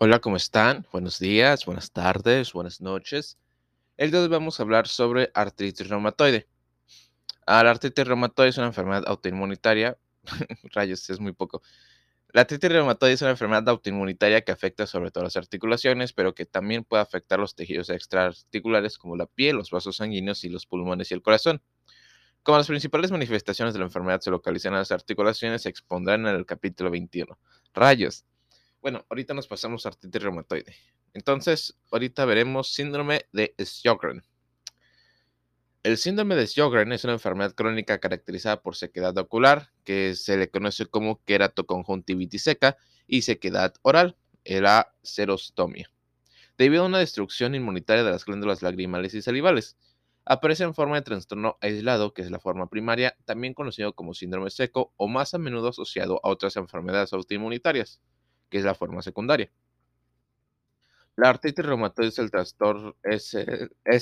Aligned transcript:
Hola, 0.00 0.20
¿cómo 0.20 0.36
están? 0.36 0.86
Buenos 0.92 1.18
días, 1.18 1.66
buenas 1.66 1.90
tardes, 1.90 2.52
buenas 2.52 2.80
noches. 2.80 3.36
El 3.96 4.12
día 4.12 4.20
de 4.20 4.26
hoy 4.26 4.30
vamos 4.30 4.60
a 4.60 4.62
hablar 4.62 4.86
sobre 4.86 5.32
artritis 5.34 5.88
reumatoide. 5.88 6.46
Ah, 7.46 7.64
la 7.64 7.72
artritis 7.72 8.06
reumatoide 8.06 8.50
es 8.50 8.58
una 8.58 8.68
enfermedad 8.68 9.02
autoinmunitaria. 9.08 9.98
Rayos, 10.72 11.10
es 11.10 11.18
muy 11.18 11.32
poco. 11.32 11.62
La 12.32 12.42
artritis 12.42 12.70
reumatoide 12.70 13.14
es 13.14 13.22
una 13.22 13.32
enfermedad 13.32 13.68
autoinmunitaria 13.68 14.42
que 14.42 14.52
afecta 14.52 14.86
sobre 14.86 15.10
todo 15.10 15.24
las 15.24 15.36
articulaciones, 15.36 16.12
pero 16.12 16.32
que 16.32 16.46
también 16.46 16.84
puede 16.84 17.02
afectar 17.02 17.40
los 17.40 17.56
tejidos 17.56 17.90
extraarticulares 17.90 18.98
como 18.98 19.16
la 19.16 19.26
piel, 19.26 19.56
los 19.56 19.72
vasos 19.72 19.96
sanguíneos 19.96 20.44
y 20.44 20.48
los 20.48 20.64
pulmones 20.64 21.10
y 21.10 21.14
el 21.14 21.22
corazón. 21.22 21.60
Como 22.44 22.58
las 22.58 22.68
principales 22.68 23.10
manifestaciones 23.10 23.74
de 23.74 23.80
la 23.80 23.86
enfermedad 23.86 24.20
se 24.20 24.30
localizan 24.30 24.74
en 24.74 24.78
las 24.78 24.92
articulaciones, 24.92 25.62
se 25.62 25.70
expondrán 25.70 26.24
en 26.24 26.36
el 26.36 26.46
capítulo 26.46 26.88
21. 26.88 27.36
Rayos. 27.74 28.24
Bueno, 28.80 29.04
ahorita 29.10 29.34
nos 29.34 29.48
pasamos 29.48 29.84
a 29.84 29.88
artritis 29.88 30.22
reumatoide. 30.22 30.76
Entonces, 31.12 31.76
ahorita 31.90 32.24
veremos 32.24 32.72
síndrome 32.72 33.26
de 33.32 33.54
Sjögren. 33.58 34.22
El 35.82 35.96
síndrome 35.96 36.36
de 36.36 36.46
Sjögren 36.46 36.92
es 36.92 37.02
una 37.02 37.14
enfermedad 37.14 37.54
crónica 37.54 37.98
caracterizada 37.98 38.62
por 38.62 38.76
sequedad 38.76 39.16
ocular, 39.18 39.72
que 39.84 40.14
se 40.14 40.36
le 40.36 40.48
conoce 40.48 40.86
como 40.86 41.24
queratoconjuntivitis 41.24 42.42
seca, 42.42 42.76
y 43.08 43.22
sequedad 43.22 43.74
oral, 43.82 44.16
la 44.44 44.94
serostomia, 45.02 45.90
debido 46.56 46.82
a 46.82 46.86
una 46.86 46.98
destrucción 46.98 47.54
inmunitaria 47.54 48.04
de 48.04 48.10
las 48.10 48.24
glándulas 48.24 48.62
lagrimales 48.62 49.14
y 49.14 49.22
salivales. 49.22 49.76
Aparece 50.24 50.64
en 50.64 50.74
forma 50.74 50.96
de 50.96 51.02
trastorno 51.02 51.56
aislado, 51.60 52.12
que 52.12 52.22
es 52.22 52.30
la 52.30 52.38
forma 52.38 52.68
primaria, 52.68 53.16
también 53.24 53.54
conocido 53.54 53.94
como 53.94 54.14
síndrome 54.14 54.50
seco 54.50 54.92
o 54.96 55.08
más 55.08 55.34
a 55.34 55.38
menudo 55.38 55.68
asociado 55.68 56.20
a 56.22 56.28
otras 56.28 56.56
enfermedades 56.56 57.12
autoinmunitarias 57.12 58.00
que 58.48 58.58
es 58.58 58.64
la 58.64 58.74
forma 58.74 59.02
secundaria. 59.02 59.50
La 61.18 61.30
artritis 61.30 61.64
reumatoide 61.64 62.10
es 62.10 62.18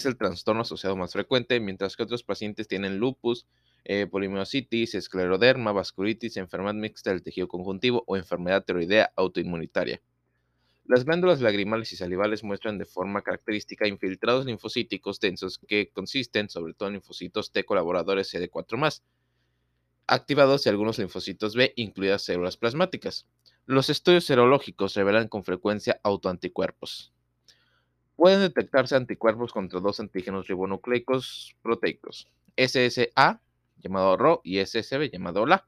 el, 0.05 0.19
trastorno, 0.19 0.61
asociado 0.61 0.97
más 0.97 1.14
frecuente, 1.14 1.58
mientras 1.61 1.97
que 1.97 2.03
otros 2.03 2.22
pacientes 2.22 2.69
tienen 2.69 2.98
lupus, 2.98 3.47
eh, 3.84 4.06
polimiositis, 4.06 4.94
escleroderma, 4.94 5.72
vasculitis, 5.72 6.36
enfermedad 6.36 6.75
mixta 6.75 7.11
del 7.11 7.22
tejido 7.22 7.48
conjuntivo 7.48 8.05
o 8.06 8.19
enfermedad 8.19 8.64
tiroidea 8.64 9.12
autoinmunitaria. 9.16 10.03
Las 10.84 11.06
glándulas 11.06 11.41
lagrimales 11.41 11.91
y 11.94 11.97
salivales 11.97 12.44
muestran 12.44 12.77
de 12.77 12.84
forma 12.84 13.22
característica 13.22 13.88
infiltrados 13.88 14.44
linfocíticos 14.44 15.19
densos 15.19 15.58
que 15.66 15.88
consisten 15.88 16.50
sobre 16.50 16.75
todo 16.75 16.91
en 16.91 16.97
linfocitos 16.97 17.50
T 17.50 17.64
colaboradores 17.64 18.33
CD4+, 18.34 19.00
activados 20.07 20.67
y 20.67 20.69
algunos 20.69 20.99
linfocitos 20.99 21.55
B, 21.55 21.73
incluidas 21.77 22.23
células 22.23 22.57
plasmáticas. 22.57 23.27
Los 23.67 23.91
estudios 23.91 24.25
serológicos 24.25 24.95
revelan 24.95 25.29
con 25.29 25.43
frecuencia 25.43 26.01
autoanticuerpos. 26.05 27.12
Pueden 28.15 28.41
detectarse 28.41 28.97
anticuerpos 28.97 29.53
contra 29.53 29.81
dos 29.81 30.01
antígenos 30.01 30.47
ribonucleicos 30.47 31.57
proteicos, 31.62 32.29
SSA, 32.57 33.41
llamado 33.77 34.17
RO, 34.17 34.41
y 34.45 34.65
SSB, 34.65 35.11
llamado 35.12 35.45
LA, 35.45 35.67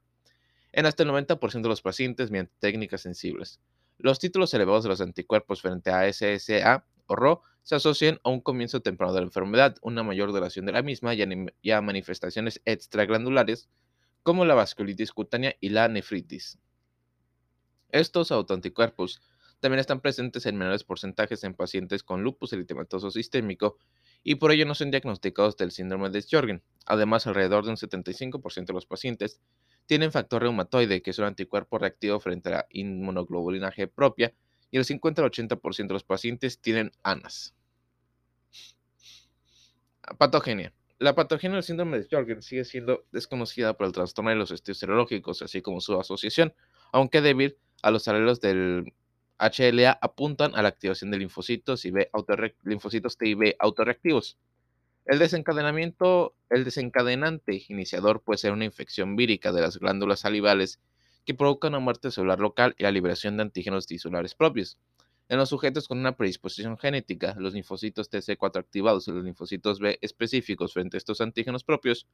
en 0.71 0.85
hasta 0.85 1.03
el 1.03 1.09
90% 1.09 1.61
de 1.61 1.69
los 1.69 1.81
pacientes 1.81 2.31
mediante 2.31 2.53
técnicas 2.59 3.01
sensibles. 3.01 3.59
Los 3.97 4.19
títulos 4.19 4.53
elevados 4.53 4.83
de 4.83 4.89
los 4.89 5.01
anticuerpos 5.01 5.61
frente 5.61 5.91
a 5.91 6.11
SSA 6.11 6.85
o 7.07 7.15
RO 7.15 7.43
se 7.63 7.75
asocian 7.75 8.19
a 8.23 8.29
un 8.29 8.39
comienzo 8.39 8.81
temprano 8.81 9.13
de 9.13 9.19
la 9.19 9.27
enfermedad, 9.27 9.75
una 9.81 10.03
mayor 10.03 10.31
duración 10.31 10.65
de 10.65 10.71
la 10.71 10.81
misma 10.81 11.13
y 11.13 11.71
a 11.71 11.81
manifestaciones 11.81 12.61
extraglandulares 12.65 13.69
como 14.29 14.45
la 14.45 14.53
vasculitis 14.53 15.11
cutánea 15.11 15.55
y 15.59 15.69
la 15.69 15.87
nefritis. 15.87 16.59
Estos 17.89 18.31
autoanticuerpos 18.31 19.23
también 19.59 19.79
están 19.79 20.01
presentes 20.01 20.45
en 20.45 20.55
menores 20.55 20.83
porcentajes 20.83 21.43
en 21.43 21.55
pacientes 21.55 22.03
con 22.03 22.21
lupus 22.21 22.53
eritematoso 22.53 23.09
sistémico 23.09 23.79
y 24.23 24.35
por 24.35 24.51
ello 24.51 24.67
no 24.67 24.75
son 24.75 24.91
diagnosticados 24.91 25.57
del 25.57 25.71
síndrome 25.71 26.11
de 26.11 26.21
Sjögren. 26.21 26.61
Además, 26.85 27.25
alrededor 27.25 27.63
de 27.63 27.71
un 27.71 27.77
75% 27.77 28.67
de 28.67 28.73
los 28.73 28.85
pacientes 28.85 29.41
tienen 29.87 30.11
factor 30.11 30.43
reumatoide, 30.43 31.01
que 31.01 31.09
es 31.09 31.17
un 31.17 31.25
anticuerpo 31.25 31.79
reactivo 31.79 32.19
frente 32.19 32.49
a 32.49 32.51
la 32.51 32.67
inmunoglobulina 32.69 33.71
G 33.71 33.91
propia, 33.91 34.35
y 34.69 34.77
el 34.77 34.85
50 34.85 35.23
al 35.23 35.31
80% 35.31 35.87
de 35.87 35.93
los 35.93 36.03
pacientes 36.03 36.61
tienen 36.61 36.91
ANAS. 37.01 37.55
Patogenia. 40.19 40.71
La 40.99 41.15
patogenia 41.15 41.55
del 41.55 41.63
síndrome 41.63 41.97
de 41.97 42.03
Sjögren 42.03 42.41
sigue 42.41 42.65
siendo 42.65 43.05
desconocida 43.13 43.73
por 43.77 43.87
el 43.87 43.93
trastorno 43.93 44.31
de 44.31 44.35
los 44.35 44.51
estudios 44.51 44.79
serológicos, 44.79 45.41
así 45.41 45.61
como 45.61 45.79
su 45.79 45.97
asociación, 45.97 46.53
aunque 46.91 47.21
débil 47.21 47.57
a 47.81 47.89
los 47.89 48.09
alelos 48.09 48.41
del 48.41 48.93
HLA 49.39 49.97
apuntan 50.01 50.53
a 50.55 50.61
la 50.61 50.67
activación 50.67 51.09
de 51.09 51.19
linfocitos, 51.19 51.83
B 51.83 52.11
linfocitos 52.63 53.17
T 53.17 53.29
y 53.29 53.33
B 53.33 53.55
autorreactivos. 53.59 54.37
El 55.05 55.19
desencadenamiento, 55.19 56.35
el 56.49 56.65
desencadenante 56.65 57.63
iniciador 57.69 58.21
puede 58.21 58.39
ser 58.39 58.51
una 58.51 58.65
infección 58.65 59.15
vírica 59.15 59.53
de 59.53 59.61
las 59.61 59.77
glándulas 59.77 60.19
salivales 60.19 60.81
que 61.25 61.33
provoca 61.33 61.69
una 61.69 61.79
muerte 61.79 62.11
celular 62.11 62.41
local 62.41 62.75
y 62.77 62.83
la 62.83 62.91
liberación 62.91 63.37
de 63.37 63.43
antígenos 63.43 63.87
tisulares 63.87 64.35
propios. 64.35 64.77
En 65.29 65.37
los 65.37 65.49
sujetos 65.49 65.87
con 65.87 65.99
una 65.99 66.17
predisposición 66.17 66.75
genética, 66.79 67.35
los 67.37 67.53
linfocitos 67.53 68.11
TC4 68.11 68.57
activados 68.57 69.07
y 69.07 69.11
los 69.11 69.23
linfocitos 69.23 69.79
B 69.79 69.99
específicos 70.01 70.73
frente 70.73 70.97
a 70.97 70.99
estos 70.99 71.21
antígenos 71.21 71.63
propios 71.63 72.07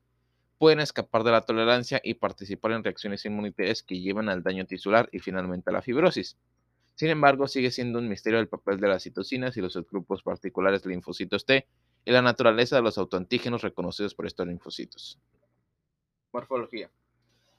pueden 0.58 0.82
escapar 0.82 1.24
de 1.24 1.32
la 1.32 1.40
tolerancia 1.40 2.02
y 2.04 2.16
participar 2.16 2.74
en 2.74 2.84
reacciones 2.84 3.24
inmunitarias 3.24 3.84
que 3.84 4.02
llevan 4.02 4.28
al 4.28 4.44
daño 4.44 4.66
tisular 4.66 5.08
y 5.14 5.20
finalmente 5.20 5.70
a 5.70 5.74
la 5.74 5.82
fibrosis. 5.82 6.38
Sin 6.96 7.10
embargo, 7.10 7.48
sigue 7.48 7.72
siendo 7.72 8.00
un 8.00 8.10
misterio 8.10 8.38
el 8.38 8.50
papel 8.50 8.82
de 8.82 8.90
las 8.90 9.04
citocinas 9.04 9.56
y 9.56 9.62
los 9.62 9.74
subgrupos 9.74 10.22
particulares 10.22 10.84
de 10.84 10.90
linfocitos 10.90 11.46
T 11.46 11.66
y 12.04 12.12
la 12.12 12.22
naturaleza 12.22 12.76
de 12.76 12.82
los 12.82 12.98
autoantígenos 12.98 13.62
reconocidos 13.62 14.14
por 14.14 14.26
estos 14.26 14.46
linfocitos. 14.46 15.20
Morfología. 16.34 16.92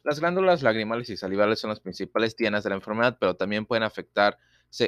Las 0.05 0.21
glándulas 0.21 0.63
lagrimales 0.63 1.09
y 1.09 1.17
salivales 1.17 1.59
son 1.59 1.71
las 1.71 1.81
principales 1.81 2.37
dianas 2.37 2.63
de 2.63 2.71
la 2.71 2.77
enfermedad, 2.77 3.17
pero 3.19 3.37
también 3.37 3.67
pueden 3.67 3.83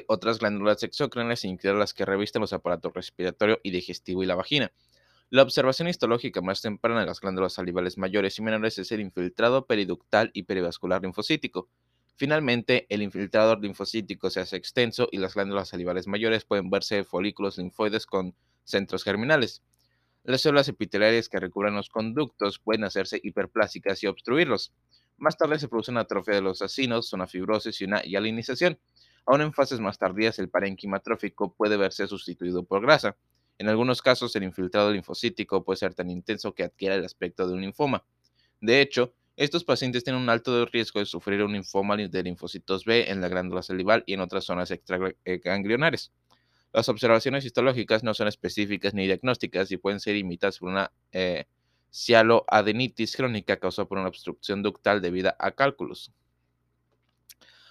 otras 0.08 0.38
glándulas 0.38 0.82
exócrinas, 0.82 1.44
incluidas 1.44 1.78
las 1.78 1.94
que 1.94 2.04
revisten 2.04 2.40
los 2.40 2.52
aparatos 2.52 2.92
respiratorio 2.92 3.60
y 3.62 3.70
digestivo 3.70 4.22
y 4.22 4.26
la 4.26 4.34
vagina. 4.34 4.72
La 5.30 5.42
observación 5.42 5.88
histológica 5.88 6.40
más 6.40 6.62
temprana 6.62 7.00
de 7.00 7.06
las 7.06 7.20
glándulas 7.20 7.52
salivales 7.52 7.98
mayores 7.98 8.38
y 8.38 8.42
menores 8.42 8.78
es 8.78 8.90
el 8.92 9.00
infiltrado 9.00 9.66
periductal 9.66 10.30
y 10.32 10.44
perivascular 10.44 11.02
linfocítico. 11.02 11.68
Finalmente, 12.16 12.86
el 12.88 13.02
infiltrado 13.02 13.54
linfocítico 13.56 14.30
se 14.30 14.40
hace 14.40 14.56
extenso 14.56 15.08
y 15.12 15.18
las 15.18 15.34
glándulas 15.34 15.68
salivales 15.68 16.06
mayores 16.06 16.44
pueden 16.44 16.70
verse 16.70 17.04
folículos 17.04 17.58
linfoides 17.58 18.06
con 18.06 18.34
centros 18.64 19.04
germinales. 19.04 19.62
Las 20.24 20.40
células 20.40 20.68
epiteliales 20.68 21.28
que 21.28 21.40
recubren 21.40 21.74
los 21.74 21.90
conductos 21.90 22.58
pueden 22.58 22.84
hacerse 22.84 23.20
hiperplásicas 23.22 24.02
y 24.02 24.06
obstruirlos. 24.06 24.72
Más 25.16 25.36
tarde 25.36 25.58
se 25.58 25.68
produce 25.68 25.90
una 25.90 26.00
atrofia 26.00 26.34
de 26.34 26.42
los 26.42 26.60
acinos, 26.62 27.12
una 27.12 27.26
fibrosis 27.26 27.80
y 27.80 27.84
una 27.84 28.02
hialinización. 28.02 28.78
Aún 29.28 29.42
en 29.42 29.52
fases 29.52 29.78
más 29.78 29.98
tardías, 29.98 30.38
el 30.38 30.48
parénquima 30.48 31.00
trófico 31.00 31.52
puede 31.52 31.76
verse 31.76 32.06
sustituido 32.06 32.64
por 32.64 32.80
grasa. 32.80 33.14
En 33.58 33.68
algunos 33.68 34.00
casos, 34.00 34.34
el 34.36 34.42
infiltrado 34.42 34.90
linfocítico 34.90 35.62
puede 35.62 35.76
ser 35.76 35.92
tan 35.92 36.08
intenso 36.08 36.54
que 36.54 36.64
adquiera 36.64 36.94
el 36.94 37.04
aspecto 37.04 37.46
de 37.46 37.52
un 37.52 37.60
linfoma. 37.60 38.06
De 38.62 38.80
hecho, 38.80 39.12
estos 39.36 39.64
pacientes 39.64 40.02
tienen 40.02 40.22
un 40.22 40.30
alto 40.30 40.64
riesgo 40.64 41.00
de 41.00 41.04
sufrir 41.04 41.42
un 41.42 41.52
linfoma 41.52 41.98
de 41.98 42.22
linfocitos 42.22 42.86
B 42.86 43.10
en 43.10 43.20
la 43.20 43.28
glándula 43.28 43.62
salival 43.62 44.02
y 44.06 44.14
en 44.14 44.20
otras 44.20 44.44
zonas 44.44 44.70
extraganglionares. 44.70 46.10
Las 46.72 46.88
observaciones 46.88 47.44
histológicas 47.44 48.02
no 48.02 48.14
son 48.14 48.28
específicas 48.28 48.94
ni 48.94 49.04
diagnósticas 49.04 49.70
y 49.70 49.76
pueden 49.76 50.00
ser 50.00 50.16
imitadas 50.16 50.58
por 50.58 50.70
una 50.70 50.90
eh, 51.12 51.44
cialoadenitis 51.92 53.14
crónica 53.14 53.58
causada 53.58 53.86
por 53.86 53.98
una 53.98 54.08
obstrucción 54.08 54.62
ductal 54.62 55.02
debida 55.02 55.36
a 55.38 55.50
cálculos. 55.50 56.14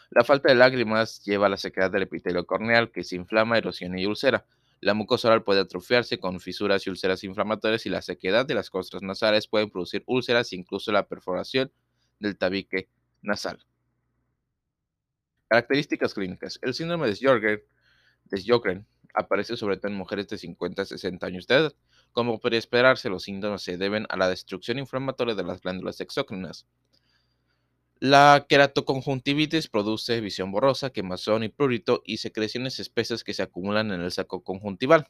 La 0.10 0.24
falta 0.24 0.50
de 0.50 0.56
lágrimas 0.56 1.22
lleva 1.24 1.48
a 1.48 1.50
la 1.50 1.58
sequedad 1.58 1.92
del 1.92 2.04
epitelio 2.04 2.46
corneal 2.46 2.92
que 2.92 3.04
se 3.04 3.16
inflama, 3.16 3.58
erosiona 3.58 4.00
y 4.00 4.06
ulcera. 4.06 4.46
La 4.80 4.94
mucosa 4.94 5.28
oral 5.28 5.44
puede 5.44 5.60
atrofiarse 5.60 6.20
con 6.20 6.40
fisuras 6.40 6.86
y 6.86 6.90
úlceras 6.90 7.24
inflamatorias 7.24 7.86
y 7.86 7.90
la 7.90 8.02
sequedad 8.02 8.46
de 8.46 8.54
las 8.54 8.70
costras 8.70 9.04
nasales 9.04 9.48
pueden 9.48 9.70
producir 9.70 10.04
úlceras 10.06 10.54
e 10.54 10.56
incluso 10.56 10.92
la 10.92 11.08
perforación 11.08 11.72
del 12.20 12.38
tabique 12.38 12.90
nasal. 13.22 13.66
Características 15.50 16.14
clínicas. 16.14 16.60
El 16.62 16.74
síndrome 16.74 17.08
de 17.08 17.16
Sjögren, 17.16 18.86
aparece 19.14 19.58
sobre 19.58 19.78
todo 19.78 19.92
en 19.92 19.98
mujeres 19.98 20.28
de 20.28 20.38
50 20.38 20.82
a 20.82 20.86
60 20.86 21.26
años 21.26 21.48
de 21.48 21.56
edad. 21.56 21.74
Como 22.12 22.40
puede 22.40 22.58
esperarse, 22.58 23.10
los 23.10 23.24
síntomas 23.24 23.62
se 23.64 23.78
deben 23.78 24.06
a 24.10 24.18
la 24.18 24.30
destrucción 24.30 24.78
inflamatoria 24.78 25.36
de 25.36 25.44
las 25.44 25.62
glándulas 25.62 26.00
exócrinas. 26.02 26.68
La 28.00 28.46
queratoconjuntivitis 28.48 29.70
produce 29.70 30.22
visión 30.22 30.52
borrosa, 30.52 30.92
quemazón 30.92 31.44
y 31.44 31.50
prurito 31.50 32.04
y 32.06 32.18
secreciones 32.18 32.80
espesas 32.80 33.24
que 33.24 33.34
se 33.34 33.42
acumulan 33.42 33.92
en 33.92 34.02
el 34.02 34.12
saco 34.12 34.44
conjuntival. 34.44 35.08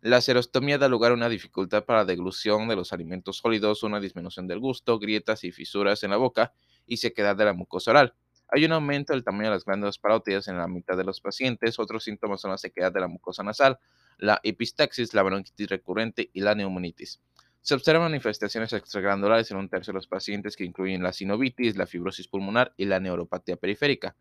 La 0.00 0.22
serostomía 0.22 0.78
da 0.78 0.88
lugar 0.88 1.10
a 1.12 1.14
una 1.14 1.28
dificultad 1.28 1.84
para 1.84 1.98
la 2.00 2.04
deglución 2.06 2.68
de 2.68 2.76
los 2.76 2.94
alimentos 2.94 3.36
sólidos, 3.36 3.82
una 3.82 4.00
disminución 4.00 4.46
del 4.46 4.60
gusto, 4.60 4.98
grietas 4.98 5.44
y 5.44 5.52
fisuras 5.52 6.04
en 6.04 6.10
la 6.10 6.16
boca 6.16 6.54
y 6.86 6.96
sequedad 6.96 7.36
de 7.36 7.44
la 7.44 7.52
mucosa 7.52 7.90
oral. 7.90 8.14
Hay 8.48 8.64
un 8.64 8.72
aumento 8.72 9.12
del 9.12 9.24
tamaño 9.24 9.50
de 9.50 9.56
las 9.56 9.66
glándulas 9.66 9.98
parótidas 9.98 10.48
en 10.48 10.56
la 10.56 10.68
mitad 10.68 10.96
de 10.96 11.04
los 11.04 11.20
pacientes. 11.20 11.78
Otros 11.78 12.04
síntomas 12.04 12.40
son 12.40 12.52
la 12.52 12.58
sequedad 12.58 12.92
de 12.92 13.00
la 13.00 13.08
mucosa 13.08 13.42
nasal, 13.42 13.78
la 14.16 14.40
epistaxis, 14.42 15.12
la 15.12 15.22
bronquitis 15.22 15.68
recurrente 15.68 16.30
y 16.32 16.40
la 16.40 16.54
neumonitis. 16.54 17.20
Se 17.62 17.74
observan 17.74 18.02
manifestaciones 18.02 18.72
extraglandulares 18.72 19.52
en 19.52 19.56
un 19.56 19.68
tercio 19.68 19.92
de 19.92 19.98
los 19.98 20.08
pacientes 20.08 20.56
que 20.56 20.64
incluyen 20.64 21.00
la 21.00 21.12
sinovitis, 21.12 21.76
la 21.76 21.86
fibrosis 21.86 22.26
pulmonar 22.26 22.74
y 22.76 22.86
la 22.86 22.98
neuropatía 22.98 23.56
periférica. 23.56 24.16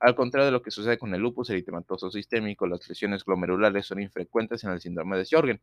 Al 0.00 0.16
contrario 0.16 0.46
de 0.46 0.50
lo 0.50 0.60
que 0.60 0.72
sucede 0.72 0.98
con 0.98 1.14
el 1.14 1.20
lupus 1.20 1.50
eritematoso 1.50 2.10
sistémico, 2.10 2.66
las 2.66 2.88
lesiones 2.88 3.24
glomerulares 3.24 3.86
son 3.86 4.00
infrecuentes 4.00 4.64
en 4.64 4.70
el 4.70 4.80
síndrome 4.80 5.16
de 5.16 5.24
Sjögren. 5.24 5.60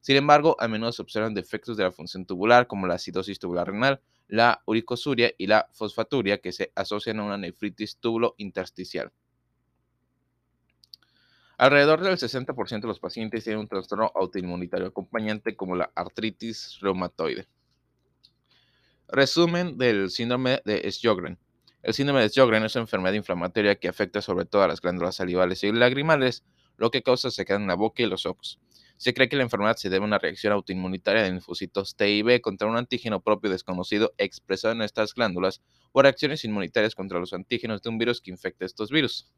Sin 0.00 0.16
embargo, 0.16 0.56
a 0.60 0.68
menudo 0.68 0.92
se 0.92 1.00
observan 1.00 1.32
defectos 1.32 1.78
de 1.78 1.84
la 1.84 1.90
función 1.90 2.26
tubular 2.26 2.66
como 2.66 2.86
la 2.86 2.96
acidosis 2.96 3.38
tubular 3.38 3.66
renal, 3.66 4.02
la 4.28 4.60
uricosuria 4.66 5.32
y 5.38 5.46
la 5.46 5.70
fosfaturia 5.72 6.36
que 6.38 6.52
se 6.52 6.70
asocian 6.74 7.18
a 7.20 7.24
una 7.24 7.38
nefritis 7.38 7.96
túbulo 7.96 8.34
intersticial. 8.36 9.10
Alrededor 11.58 12.00
del 12.00 12.16
60% 12.16 12.82
de 12.82 12.86
los 12.86 13.00
pacientes 13.00 13.42
tienen 13.42 13.58
un 13.58 13.66
trastorno 13.66 14.12
autoinmunitario 14.14 14.86
acompañante 14.86 15.56
como 15.56 15.74
la 15.74 15.90
artritis 15.96 16.78
reumatoide. 16.80 17.48
Resumen 19.08 19.76
del 19.76 20.08
síndrome 20.10 20.62
de 20.64 20.88
Sjögren. 20.88 21.36
El 21.82 21.94
síndrome 21.94 22.20
de 22.20 22.28
Sjögren 22.28 22.62
es 22.62 22.76
una 22.76 22.82
enfermedad 22.82 23.14
inflamatoria 23.14 23.74
que 23.74 23.88
afecta 23.88 24.22
sobre 24.22 24.44
todo 24.44 24.62
a 24.62 24.68
las 24.68 24.80
glándulas 24.80 25.16
salivales 25.16 25.64
y 25.64 25.72
lagrimales, 25.72 26.44
lo 26.76 26.92
que 26.92 27.02
causa 27.02 27.28
sequedad 27.32 27.60
en 27.60 27.66
la 27.66 27.74
boca 27.74 28.04
y 28.04 28.06
los 28.06 28.24
ojos. 28.24 28.60
Se 28.96 29.12
cree 29.12 29.28
que 29.28 29.34
la 29.34 29.42
enfermedad 29.42 29.74
se 29.74 29.90
debe 29.90 30.04
a 30.04 30.06
una 30.06 30.18
reacción 30.18 30.52
autoinmunitaria 30.52 31.24
de 31.24 31.32
linfocitos 31.32 31.96
T 31.96 32.08
y 32.08 32.22
B 32.22 32.40
contra 32.40 32.68
un 32.68 32.76
antígeno 32.76 33.20
propio 33.20 33.50
desconocido 33.50 34.14
expresado 34.16 34.74
en 34.74 34.82
estas 34.82 35.12
glándulas 35.12 35.60
o 35.90 36.02
reacciones 36.02 36.44
inmunitarias 36.44 36.94
contra 36.94 37.18
los 37.18 37.32
antígenos 37.32 37.82
de 37.82 37.88
un 37.88 37.98
virus 37.98 38.20
que 38.20 38.30
infecta 38.30 38.64
estos 38.64 38.90
virus. 38.90 39.28